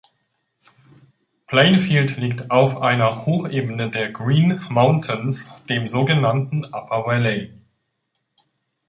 Plainfield 1.45 2.17
liegt 2.17 2.49
auf 2.49 2.77
einer 2.81 3.27
Hochebene 3.27 3.91
der 3.91 4.11
Green 4.11 4.59
Mountains, 4.67 5.47
dem 5.69 5.87
sogenannten 5.87 6.65
"Upper 6.73 7.05
Valley". 7.05 7.53